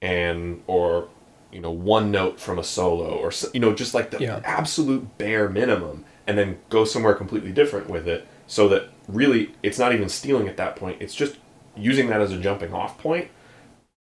and 0.00 0.62
or 0.66 1.08
you 1.50 1.60
know, 1.60 1.70
one 1.70 2.10
note 2.10 2.40
from 2.40 2.58
a 2.58 2.64
solo 2.64 3.16
or 3.18 3.32
you 3.52 3.60
know, 3.60 3.74
just 3.74 3.94
like 3.94 4.10
the 4.10 4.20
Yeah. 4.20 4.40
absolute 4.44 5.18
bare 5.18 5.48
minimum 5.48 6.04
and 6.26 6.38
then 6.38 6.58
go 6.70 6.84
somewhere 6.84 7.14
completely 7.14 7.52
different 7.52 7.90
with 7.90 8.06
it 8.08 8.26
so 8.46 8.68
that 8.68 8.88
really 9.08 9.54
it's 9.62 9.78
not 9.78 9.92
even 9.94 10.08
stealing 10.08 10.48
at 10.48 10.56
that 10.58 10.76
point. 10.76 10.98
It's 11.00 11.14
just 11.14 11.36
using 11.76 12.08
that 12.08 12.20
as 12.20 12.32
a 12.32 12.38
jumping 12.38 12.72
off 12.72 12.98
point 12.98 13.28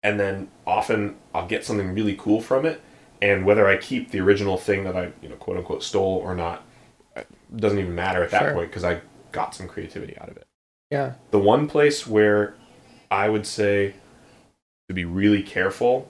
and 0.02 0.18
then 0.18 0.48
often 0.66 1.16
I'll 1.34 1.46
get 1.46 1.64
something 1.64 1.92
really 1.92 2.14
cool 2.16 2.40
from 2.40 2.64
it. 2.66 2.80
And 3.20 3.44
whether 3.44 3.66
I 3.66 3.76
keep 3.76 4.10
the 4.10 4.20
original 4.20 4.56
thing 4.56 4.84
that 4.84 4.96
I, 4.96 5.12
you 5.22 5.28
know, 5.28 5.36
quote 5.36 5.56
unquote 5.56 5.82
stole 5.82 6.18
or 6.18 6.34
not, 6.34 6.64
doesn't 7.54 7.78
even 7.78 7.94
matter 7.94 8.22
at 8.22 8.30
that 8.30 8.42
Sure. 8.42 8.54
point 8.54 8.70
because 8.70 8.84
I 8.84 9.00
got 9.32 9.54
some 9.54 9.68
creativity 9.68 10.16
out 10.18 10.28
of 10.28 10.36
it. 10.36 10.46
Yeah. 10.90 11.14
The 11.30 11.38
one 11.38 11.68
place 11.68 12.06
where 12.06 12.54
I 13.10 13.28
would 13.28 13.46
say 13.46 13.94
to 14.88 14.94
be 14.94 15.04
really 15.04 15.42
careful 15.42 16.08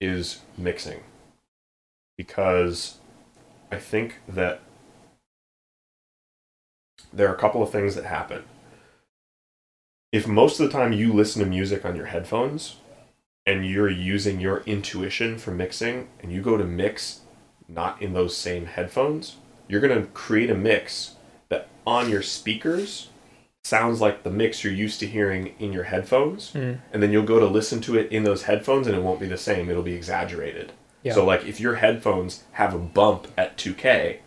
is 0.00 0.40
mixing 0.56 1.02
because 2.16 2.98
I 3.72 3.78
think 3.78 4.16
that 4.28 4.60
there 7.12 7.28
are 7.28 7.34
a 7.34 7.38
couple 7.38 7.62
of 7.62 7.70
things 7.70 7.94
that 7.94 8.04
happen. 8.04 8.44
If 10.12 10.26
most 10.26 10.58
of 10.60 10.66
the 10.66 10.72
time 10.72 10.92
you 10.92 11.12
listen 11.12 11.42
to 11.42 11.48
music 11.48 11.84
on 11.84 11.96
your 11.96 12.06
headphones 12.06 12.76
and 13.46 13.66
you're 13.66 13.90
using 13.90 14.40
your 14.40 14.60
intuition 14.66 15.38
for 15.38 15.50
mixing 15.50 16.08
and 16.20 16.32
you 16.32 16.42
go 16.42 16.56
to 16.56 16.64
mix 16.64 17.20
not 17.68 18.00
in 18.00 18.14
those 18.14 18.36
same 18.36 18.66
headphones, 18.66 19.36
you're 19.68 19.80
going 19.80 20.00
to 20.00 20.06
create 20.08 20.50
a 20.50 20.54
mix 20.54 21.14
that 21.50 21.68
on 21.86 22.08
your 22.10 22.22
speakers 22.22 23.08
sounds 23.64 24.00
like 24.00 24.22
the 24.22 24.30
mix 24.30 24.64
you're 24.64 24.72
used 24.72 24.98
to 25.00 25.06
hearing 25.06 25.54
in 25.58 25.72
your 25.72 25.84
headphones 25.84 26.52
Mm. 26.52 26.78
and 26.92 27.02
then 27.02 27.12
you'll 27.12 27.22
go 27.24 27.38
to 27.38 27.46
listen 27.46 27.80
to 27.82 27.96
it 27.98 28.10
in 28.10 28.24
those 28.24 28.44
headphones 28.44 28.86
and 28.86 28.96
it 28.96 29.02
won't 29.02 29.20
be 29.20 29.26
the 29.26 29.36
same. 29.36 29.68
It'll 29.68 29.82
be 29.82 29.94
exaggerated. 29.94 30.72
Yeah. 31.02 31.12
so 31.14 31.24
like 31.24 31.44
if 31.46 31.60
your 31.60 31.76
headphones 31.76 32.44
have 32.52 32.74
a 32.74 32.78
bump 32.78 33.28
at 33.36 33.56
2k 33.56 34.18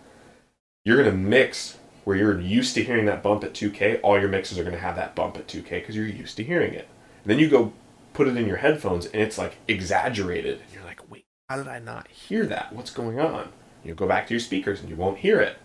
you're 0.86 0.98
going 0.98 1.10
to 1.12 1.17
mix 1.17 1.77
where 2.05 2.15
you're 2.15 2.39
used 2.39 2.74
to 2.75 2.83
hearing 2.83 3.05
that 3.05 3.21
bump 3.21 3.43
at 3.43 3.53
2k 3.53 4.00
all 4.03 4.19
your 4.19 4.29
mixes 4.29 4.57
are 4.57 4.63
going 4.63 4.75
to 4.75 4.79
have 4.81 4.95
that 4.95 5.13
bump 5.15 5.38
at 5.38 5.48
2k 5.48 5.69
because 5.69 5.95
you're 5.95 6.05
used 6.07 6.38
to 6.38 6.43
hearing 6.43 6.74
it. 6.74 6.88
And 7.24 7.31
then 7.31 7.39
you 7.39 7.50
go 7.50 7.74
put 8.13 8.27
it 8.27 8.38
in 8.38 8.48
your 8.48 8.57
headphones 8.57 9.05
and 9.07 9.21
it's 9.21 9.38
like 9.38 9.57
exaggerated. 9.67 10.60
And 10.62 10.74
you're 10.74 10.83
like 10.83 11.01
wait 11.12 11.25
how 11.50 11.57
did 11.57 11.67
i 11.67 11.79
not 11.79 12.07
hear 12.07 12.45
that? 12.45 12.71
What's 12.74 12.91
going 12.91 13.19
on 13.19 13.50
you 13.84 13.94
go 13.94 14.08
back 14.08 14.28
to 14.28 14.34
your 14.34 14.40
speakers 14.40 14.80
and 14.82 14.90
you 14.90 14.96
won't 14.96 15.18
hear 15.20 15.40
it 15.40 15.58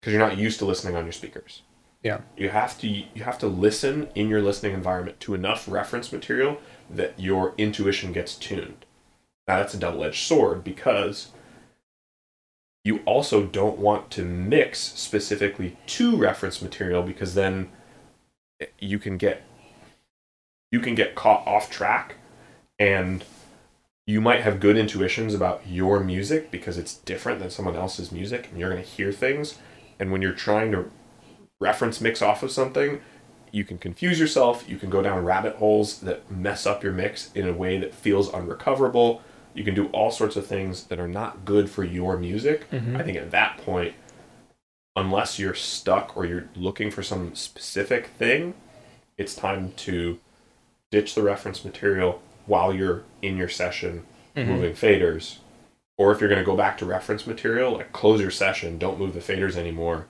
because 0.00 0.12
you're 0.12 0.26
not 0.26 0.38
used 0.38 0.58
to 0.58 0.64
listening 0.64 0.96
on 0.96 1.04
your 1.04 1.12
speakers 1.12 1.62
Yeah. 2.02 2.20
you 2.36 2.48
have 2.50 2.78
to 2.80 2.88
you 2.88 3.22
have 3.22 3.38
to 3.38 3.46
listen 3.46 4.08
in 4.14 4.28
your 4.28 4.42
listening 4.42 4.72
environment 4.74 5.20
to 5.20 5.34
enough 5.34 5.68
reference 5.68 6.12
material 6.12 6.58
that 6.88 7.18
your 7.18 7.54
intuition 7.58 8.12
gets 8.12 8.34
tuned 8.34 8.84
now 9.48 9.58
that's 9.58 9.74
a 9.74 9.78
double-edged 9.78 10.22
sword 10.24 10.62
because 10.64 11.30
you 12.84 13.00
also 13.04 13.44
don't 13.44 13.78
want 13.78 14.10
to 14.10 14.24
mix 14.24 14.78
specifically 14.78 15.76
to 15.86 16.16
reference 16.16 16.62
material 16.62 17.02
because 17.02 17.34
then 17.34 17.68
you 18.78 18.98
can 18.98 19.16
get 19.16 19.42
you 20.70 20.80
can 20.80 20.94
get 20.94 21.14
caught 21.14 21.46
off 21.46 21.70
track 21.70 22.16
and 22.78 23.24
you 24.10 24.20
might 24.20 24.40
have 24.40 24.58
good 24.58 24.76
intuitions 24.76 25.34
about 25.34 25.62
your 25.68 26.00
music 26.00 26.50
because 26.50 26.76
it's 26.76 26.94
different 26.94 27.38
than 27.38 27.48
someone 27.48 27.76
else's 27.76 28.10
music 28.10 28.48
and 28.50 28.58
you're 28.58 28.70
going 28.70 28.82
to 28.82 28.88
hear 28.88 29.12
things. 29.12 29.56
And 30.00 30.10
when 30.10 30.20
you're 30.20 30.32
trying 30.32 30.72
to 30.72 30.90
reference 31.60 32.00
mix 32.00 32.20
off 32.20 32.42
of 32.42 32.50
something 32.50 33.00
you 33.52 33.64
can 33.64 33.76
confuse 33.78 34.18
yourself 34.18 34.64
you 34.68 34.76
can 34.78 34.88
go 34.90 35.02
down 35.02 35.24
rabbit 35.24 35.54
holes 35.56 36.00
that 36.00 36.18
mess 36.30 36.66
up 36.66 36.82
your 36.82 36.92
mix 36.92 37.30
in 37.34 37.46
a 37.46 37.52
way 37.52 37.78
that 37.78 37.94
feels 37.94 38.32
unrecoverable. 38.32 39.20
You 39.54 39.62
can 39.62 39.74
do 39.74 39.86
all 39.88 40.10
sorts 40.10 40.36
of 40.36 40.46
things 40.46 40.84
that 40.84 40.98
are 40.98 41.08
not 41.08 41.44
good 41.44 41.68
for 41.68 41.84
your 41.84 42.16
music. 42.16 42.68
Mhm. 42.70 42.98
i 42.98 43.02
think 43.04 43.16
at 43.18 43.30
that 43.30 43.58
point 43.58 43.94
unless 44.96 45.38
you're 45.38 45.54
stuck 45.54 46.16
or 46.16 46.24
you're 46.24 46.48
looking 46.56 46.90
for 46.90 47.02
some 47.02 47.34
specific 47.34 48.06
thing 48.18 48.54
it's 49.16 49.34
time 49.34 49.72
to 49.76 50.18
ditch 50.90 51.14
the 51.14 51.22
reference 51.22 51.64
material 51.64 52.22
while 52.50 52.74
you're 52.74 53.02
in 53.22 53.36
your 53.36 53.48
session 53.48 54.02
Mhm. 54.36 54.46
moving 54.46 54.72
faders 54.74 55.36
or 55.98 56.10
if 56.12 56.20
you're 56.20 56.28
going 56.28 56.40
to 56.40 56.44
go 56.52 56.56
back 56.56 56.76
to 56.78 56.84
reference 56.86 57.26
material 57.26 57.72
like 57.72 57.92
close 57.92 58.20
your 58.20 58.30
session 58.30 58.78
don't 58.78 58.98
move 58.98 59.12
the 59.14 59.20
faders 59.20 59.56
anymore 59.56 60.06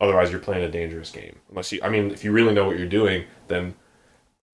otherwise 0.00 0.30
you're 0.30 0.40
playing 0.40 0.64
a 0.64 0.70
dangerous 0.70 1.10
game 1.10 1.36
unless 1.50 1.70
you 1.72 1.80
i 1.82 1.88
mean 1.88 2.10
if 2.10 2.24
you 2.24 2.32
really 2.32 2.54
know 2.54 2.66
what 2.66 2.76
you're 2.78 2.88
doing 2.88 3.24
then 3.48 3.74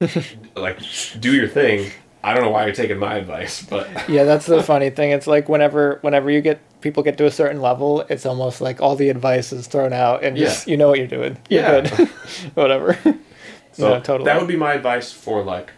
like 0.56 0.78
do 1.20 1.34
your 1.34 1.48
thing 1.48 1.90
i 2.24 2.34
don't 2.34 2.42
know 2.42 2.50
why 2.50 2.64
you're 2.64 2.74
taking 2.74 2.98
my 2.98 3.14
advice 3.16 3.62
but 3.64 3.88
Yeah, 4.08 4.24
that's 4.24 4.46
the 4.46 4.62
funny 4.62 4.90
thing. 4.90 5.10
It's 5.10 5.26
like 5.26 5.48
whenever 5.48 5.98
whenever 6.02 6.30
you 6.30 6.40
get 6.40 6.58
people 6.80 7.02
get 7.02 7.16
to 7.18 7.26
a 7.26 7.30
certain 7.30 7.60
level, 7.60 8.02
it's 8.08 8.24
almost 8.26 8.60
like 8.60 8.80
all 8.80 8.94
the 8.96 9.08
advice 9.10 9.52
is 9.52 9.66
thrown 9.66 9.92
out 9.92 10.22
and 10.24 10.36
just 10.36 10.66
you 10.68 10.76
know 10.76 10.88
what 10.88 10.98
you're 10.98 11.06
doing. 11.18 11.36
You're 11.48 11.62
Yeah. 11.62 11.80
good. 11.96 12.08
Whatever. 12.54 12.98
so 13.72 13.88
no, 13.94 14.00
totally. 14.00 14.26
that 14.28 14.38
would 14.38 14.48
be 14.48 14.56
my 14.56 14.74
advice 14.74 15.12
for 15.12 15.42
like 15.42 15.70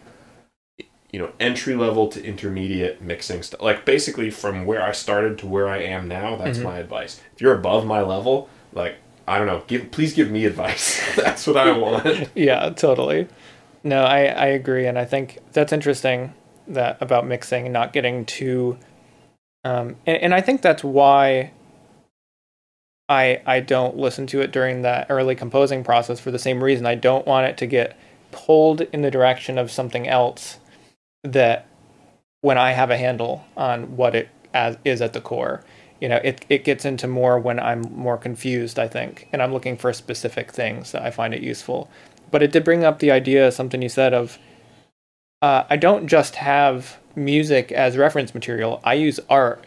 you 1.11 1.19
know 1.19 1.31
entry 1.41 1.75
level 1.75 2.09
to 2.09 2.23
intermediate 2.23 3.01
mixing 3.01 3.43
stuff 3.43 3.61
like 3.63 3.85
basically 3.85 4.31
from 4.31 4.67
where 4.67 4.83
i 4.83 4.93
started 4.93 5.39
to 5.39 5.47
where 5.47 5.69
i 5.69 5.79
am 5.79 6.07
now 6.09 6.37
that's 6.37 6.59
Mhm. 6.59 6.65
my 6.65 6.79
advice 6.79 7.21
if 7.35 7.41
you're 7.41 7.55
above 7.55 7.87
my 7.87 8.03
level 8.03 8.49
like 8.73 8.97
i 9.27 9.39
don't 9.39 9.47
know 9.47 9.63
give 9.67 9.91
please 9.91 10.13
give 10.13 10.31
me 10.31 10.45
advice 10.45 11.01
that's 11.17 11.47
what 11.47 11.57
i 11.57 11.71
want 11.73 12.29
yeah, 12.35 12.71
totally. 12.71 13.27
No, 13.85 14.03
I, 14.03 14.25
I 14.25 14.47
agree, 14.47 14.87
and 14.87 14.99
I 14.99 15.05
think 15.05 15.39
that's 15.53 15.73
interesting 15.73 16.35
that 16.67 16.99
about 17.01 17.25
mixing 17.27 17.65
and 17.65 17.73
not 17.73 17.93
getting 17.93 18.25
too, 18.27 18.77
um, 19.65 19.95
and, 20.05 20.17
and 20.21 20.35
I 20.35 20.41
think 20.41 20.63
that's 20.63 20.83
why 20.83 21.53
I 23.09 23.41
I 23.47 23.61
don't 23.61 23.97
listen 23.97 24.27
to 24.29 24.41
it 24.41 24.51
during 24.51 24.83
that 24.83 25.07
early 25.09 25.35
composing 25.37 25.85
process 25.85 26.19
for 26.21 26.31
the 26.33 26.41
same 26.41 26.63
reason. 26.63 26.87
I 26.87 26.97
don't 26.97 27.25
want 27.27 27.47
it 27.47 27.57
to 27.59 27.67
get 27.67 27.97
pulled 28.33 28.81
in 28.81 29.03
the 29.03 29.11
direction 29.13 29.59
of 29.59 29.71
something 29.71 30.07
else 30.09 30.59
that 31.23 31.67
when 32.41 32.59
I 32.59 32.73
have 32.73 32.91
a 32.91 32.97
handle 32.97 33.45
on 33.57 33.97
what 33.97 34.15
it 34.15 34.29
as 34.55 34.77
is 34.85 35.03
at 35.03 35.13
the 35.13 35.21
core. 35.21 35.63
You 36.01 36.09
know, 36.09 36.21
it, 36.23 36.45
it 36.49 36.65
gets 36.65 36.85
into 36.85 37.09
more 37.09 37.39
when 37.41 37.59
I'm 37.59 37.83
more 37.93 38.17
confused, 38.17 38.79
I 38.79 38.87
think, 38.89 39.29
and 39.33 39.43
I'm 39.43 39.53
looking 39.53 39.77
for 39.77 39.93
specific 39.93 40.53
things 40.53 40.93
that 40.93 41.03
I 41.03 41.11
find 41.11 41.35
it 41.35 41.43
useful 41.43 41.91
but 42.31 42.43
it 42.43 42.53
did 42.53 42.65
bring 42.65 42.85
up 42.85 42.99
the 42.99 43.11
idea 43.11 43.51
something 43.51 43.81
you 43.81 43.89
said 43.89 44.13
of 44.13 44.39
uh, 45.43 45.65
i 45.71 45.77
don't 45.77 46.07
just 46.09 46.37
have 46.37 46.99
music 47.17 47.73
as 47.73 47.97
reference 47.97 48.35
material 48.35 48.81
i 48.85 48.95
use 48.95 49.19
art 49.31 49.65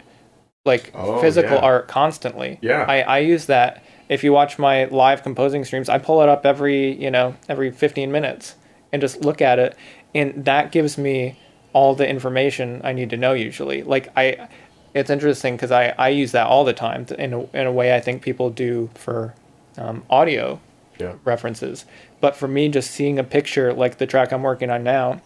like 0.66 0.92
Oh, 0.94 1.20
physical 1.22 1.56
yeah. 1.56 1.62
art 1.64 1.88
constantly 1.88 2.60
Yeah. 2.62 2.86
I, 2.88 3.02
I 3.02 3.20
use 3.20 3.48
that 3.48 3.84
if 4.10 4.24
you 4.24 4.32
watch 4.32 4.60
my 4.60 4.86
live 4.86 5.24
composing 5.24 5.66
streams 5.66 5.90
i 5.90 5.98
pull 5.98 6.22
it 6.22 6.30
up 6.30 6.46
every 6.46 6.92
you 7.02 7.10
know 7.10 7.36
every 7.50 7.72
15 7.72 8.12
minutes 8.12 8.56
and 8.92 9.02
just 9.02 9.22
look 9.22 9.42
at 9.42 9.58
it 9.58 9.76
and 10.14 10.46
that 10.46 10.72
gives 10.72 10.98
me 10.98 11.38
all 11.74 11.96
the 11.96 12.08
information 12.08 12.82
i 12.84 12.92
need 12.92 13.10
to 13.10 13.18
know 13.18 13.34
usually 13.34 13.84
like 13.84 14.10
i 14.18 14.48
it's 14.94 15.10
interesting 15.10 15.56
because 15.56 15.72
I, 15.72 15.96
I 15.98 16.10
use 16.10 16.34
that 16.34 16.48
all 16.48 16.66
the 16.66 16.74
time 16.74 17.06
in 17.18 17.34
a, 17.34 17.44
in 17.52 17.66
a 17.66 17.72
way 17.72 17.96
i 17.96 18.02
think 18.02 18.22
people 18.22 18.50
do 18.50 18.90
for 18.94 19.34
um, 19.78 20.04
audio 20.10 20.60
yeah 21.00 21.16
references. 21.24 21.86
But 22.20 22.36
for 22.36 22.48
me, 22.48 22.70
just 22.70 22.92
seeing 22.92 23.20
a 23.20 23.24
picture 23.24 23.74
like 23.74 23.98
the 23.98 24.08
track 24.08 24.32
I'm 24.32 24.44
working 24.44 24.70
on 24.70 24.84
now, 24.84 25.22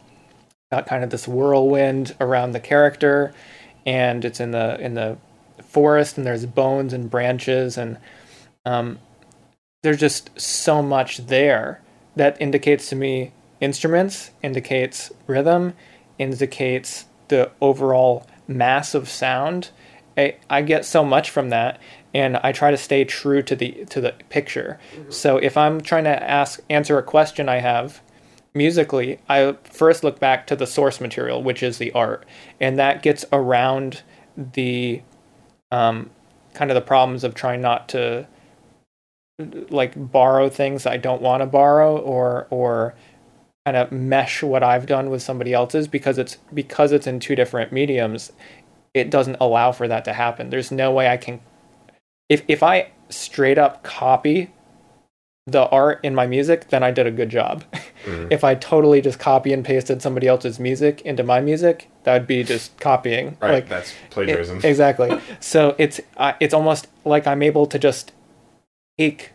got 0.72 0.88
kind 0.88 1.04
of 1.04 1.10
this 1.10 1.28
whirlwind 1.28 2.16
around 2.20 2.52
the 2.52 2.60
character, 2.60 3.34
and 3.86 4.24
it's 4.24 4.40
in 4.40 4.52
the 4.52 4.80
in 4.80 4.94
the 4.94 5.18
forest, 5.64 6.18
and 6.18 6.26
there's 6.26 6.46
bones 6.46 6.94
and 6.94 7.10
branches, 7.10 7.78
and 7.78 7.98
um, 8.66 9.00
there's 9.84 10.00
just 10.00 10.40
so 10.40 10.82
much 10.82 11.18
there 11.28 11.82
that 12.16 12.40
indicates 12.42 12.90
to 12.90 12.96
me 12.96 13.34
instruments, 13.60 14.32
indicates 14.42 15.12
rhythm, 15.28 15.74
indicates 16.18 17.06
the 17.28 17.52
overall 17.62 18.26
mass 18.48 18.94
of 18.94 19.10
sound. 19.10 19.72
I, 20.18 20.36
I 20.50 20.62
get 20.62 20.86
so 20.86 21.04
much 21.04 21.30
from 21.30 21.50
that 21.50 21.80
and 22.14 22.38
I 22.38 22.54
try 22.54 22.72
to 22.72 22.78
stay 22.78 23.04
true 23.04 23.42
to 23.44 23.56
the 23.56 23.86
to 23.90 24.00
the 24.00 24.14
picture. 24.30 24.80
So 25.10 25.38
if 25.38 25.58
I'm 25.58 25.82
trying 25.82 26.06
to 26.06 26.24
ask 26.24 26.62
answer 26.70 26.98
a 26.98 27.04
question 27.04 27.50
I 27.50 27.58
have 27.58 28.02
musically, 28.54 29.20
I 29.28 29.58
first 29.66 30.04
look 30.04 30.18
back 30.18 30.48
to 30.48 30.56
the 30.56 30.66
source 30.66 31.02
material, 31.02 31.44
which 31.44 31.62
is 31.62 31.78
the 31.78 31.92
art, 31.92 32.26
and 32.62 32.80
that 32.80 33.04
gets 33.04 33.26
around 33.34 34.04
the 34.38 35.02
um, 35.72 36.10
kind 36.54 36.72
of 36.72 36.76
the 36.76 36.82
problems 36.82 37.26
of 37.26 37.36
trying 37.36 37.60
not 37.62 37.90
to 37.90 38.28
like 39.70 39.92
borrow 39.98 40.48
things 40.48 40.86
I 40.86 40.96
don't 40.96 41.22
want 41.22 41.42
to 41.42 41.46
borrow 41.46 41.98
or 41.98 42.48
or 42.50 42.96
kind 43.66 43.76
of 43.78 43.92
mesh 43.92 44.44
what 44.44 44.62
I've 44.64 44.86
done 44.86 45.10
with 45.10 45.22
somebody 45.24 45.52
else's 45.54 45.88
because 45.88 46.18
it's 46.18 46.38
because 46.54 46.92
it's 46.92 47.08
in 47.08 47.20
two 47.20 47.36
different 47.36 47.72
mediums 47.72 48.32
it 48.94 49.10
doesn't 49.10 49.38
allow 49.42 49.72
for 49.72 49.88
that 49.88 50.06
to 50.06 50.14
happen 50.14 50.50
there's 50.52 50.72
no 50.72 50.92
way 50.92 51.08
I 51.10 51.18
can 51.18 51.42
if 52.30 52.44
if 52.48 52.62
I 52.62 52.92
straight 53.10 53.58
up 53.58 53.84
copy 53.84 54.52
the 55.48 55.68
art 55.70 56.00
in 56.04 56.14
my 56.14 56.28
music 56.28 56.70
then 56.70 56.84
I 56.84 56.92
did 56.92 57.08
a 57.08 57.12
good 57.12 57.30
job 57.30 57.64
Mhm. 58.06 58.28
if 58.32 58.44
I 58.44 58.54
totally 58.54 59.02
just 59.02 59.18
copy 59.18 59.52
and 59.52 59.66
pasted 59.66 60.00
somebody 60.02 60.28
else's 60.28 60.60
music 60.60 61.02
into 61.02 61.24
my 61.24 61.42
music 61.42 61.90
that 62.04 62.14
would 62.14 62.28
be 62.28 62.44
just 62.44 62.80
copying 62.80 63.36
Right, 63.42 63.52
like 63.52 63.70
that's 63.70 63.94
plagiarism. 64.12 64.60
it- 64.60 64.66
exactly. 64.66 65.20
so 65.40 65.74
it's 65.80 66.00
uh, 66.18 66.34
it's 66.40 66.54
almost 66.54 66.88
like 67.04 67.26
I'm 67.26 67.42
able 67.42 67.66
to 67.66 67.80
just 67.80 68.12
take 69.00 69.32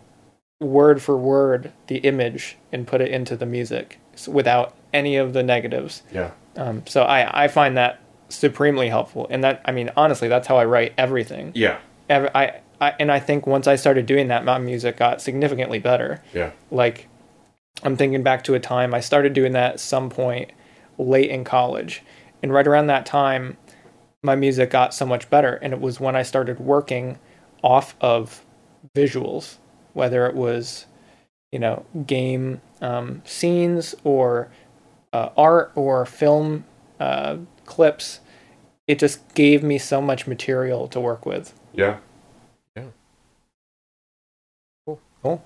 word 0.60 1.02
for 1.02 1.16
word 1.16 1.72
the 1.86 1.96
image 1.98 2.56
and 2.70 2.86
put 2.86 3.00
it 3.00 3.08
into 3.10 3.34
the 3.36 3.46
music 3.46 3.98
without 4.28 4.74
any 4.92 5.16
of 5.16 5.32
the 5.32 5.42
negatives. 5.42 6.02
yeah. 6.12 6.30
Um, 6.56 6.82
so 6.86 7.02
I 7.04 7.44
I 7.44 7.48
find 7.48 7.76
that 7.76 8.00
supremely 8.28 8.88
helpful, 8.88 9.26
and 9.30 9.42
that 9.44 9.62
I 9.64 9.72
mean 9.72 9.90
honestly 9.96 10.28
that's 10.28 10.46
how 10.46 10.56
I 10.58 10.64
write 10.64 10.92
everything. 10.98 11.52
Yeah. 11.54 11.78
Ev- 12.08 12.30
I, 12.34 12.60
I 12.80 12.94
and 12.98 13.10
I 13.10 13.20
think 13.20 13.46
once 13.46 13.66
I 13.66 13.76
started 13.76 14.04
doing 14.06 14.28
that, 14.28 14.44
my 14.44 14.58
music 14.58 14.96
got 14.96 15.22
significantly 15.22 15.78
better 15.78 16.22
Yeah. 16.34 16.50
like 16.70 17.06
i'm 17.84 17.96
thinking 17.96 18.22
back 18.22 18.44
to 18.44 18.52
a 18.54 18.60
time 18.60 18.92
i 18.92 19.00
started 19.00 19.32
doing 19.32 19.52
that 19.52 19.74
at 19.74 19.80
some 19.80 20.10
point 20.10 20.50
late 20.98 21.30
in 21.30 21.44
college 21.44 22.02
and 22.42 22.52
right 22.52 22.66
around 22.66 22.88
that 22.88 23.06
time 23.06 23.56
my 24.22 24.34
music 24.34 24.68
got 24.70 24.92
so 24.92 25.06
much 25.06 25.30
better 25.30 25.54
and 25.62 25.72
it 25.72 25.80
was 25.80 25.98
when 26.00 26.14
i 26.16 26.22
started 26.22 26.58
working 26.60 27.16
off 27.62 27.94
of 28.00 28.44
visuals 28.94 29.56
whether 29.92 30.26
it 30.26 30.34
was 30.34 30.86
you 31.52 31.58
know 31.58 31.84
game 32.06 32.60
um, 32.80 33.22
scenes 33.24 33.94
or 34.04 34.50
uh, 35.12 35.30
art 35.36 35.72
or 35.74 36.06
film 36.06 36.64
uh, 36.98 37.36
clips 37.64 38.20
it 38.86 38.98
just 38.98 39.34
gave 39.34 39.62
me 39.62 39.78
so 39.78 40.00
much 40.00 40.26
material 40.26 40.88
to 40.88 41.00
work 41.00 41.24
with 41.26 41.54
Yeah. 41.72 41.98
Yeah. 42.76 42.84
Cool. 44.86 45.00
Cool 45.22 45.44